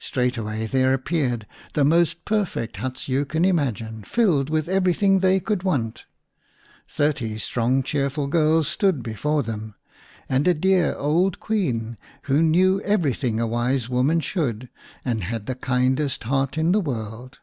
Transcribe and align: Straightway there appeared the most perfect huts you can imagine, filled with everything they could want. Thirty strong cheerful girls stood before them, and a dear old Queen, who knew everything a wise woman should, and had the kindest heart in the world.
Straightway 0.00 0.66
there 0.66 0.92
appeared 0.92 1.46
the 1.74 1.84
most 1.84 2.24
perfect 2.24 2.78
huts 2.78 3.08
you 3.08 3.24
can 3.24 3.44
imagine, 3.44 4.02
filled 4.02 4.50
with 4.50 4.68
everything 4.68 5.20
they 5.20 5.38
could 5.38 5.62
want. 5.62 6.06
Thirty 6.88 7.38
strong 7.38 7.84
cheerful 7.84 8.26
girls 8.26 8.66
stood 8.66 9.00
before 9.00 9.44
them, 9.44 9.76
and 10.28 10.48
a 10.48 10.54
dear 10.54 10.96
old 10.96 11.38
Queen, 11.38 11.96
who 12.22 12.42
knew 12.42 12.80
everything 12.80 13.38
a 13.38 13.46
wise 13.46 13.88
woman 13.88 14.18
should, 14.18 14.70
and 15.04 15.22
had 15.22 15.46
the 15.46 15.54
kindest 15.54 16.24
heart 16.24 16.58
in 16.58 16.72
the 16.72 16.80
world. 16.80 17.38